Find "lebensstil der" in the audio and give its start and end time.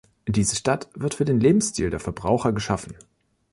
1.39-1.99